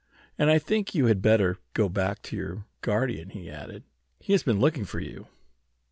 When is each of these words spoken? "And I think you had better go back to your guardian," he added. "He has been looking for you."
"And 0.35 0.49
I 0.49 0.57
think 0.57 0.95
you 0.95 1.05
had 1.05 1.21
better 1.21 1.59
go 1.75 1.87
back 1.87 2.23
to 2.23 2.35
your 2.35 2.65
guardian," 2.81 3.29
he 3.29 3.51
added. 3.51 3.83
"He 4.19 4.33
has 4.33 4.41
been 4.41 4.59
looking 4.59 4.83
for 4.83 4.99
you." 4.99 5.27